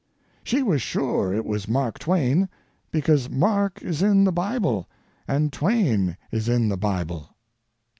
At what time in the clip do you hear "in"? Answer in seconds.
4.01-4.23, 6.49-6.69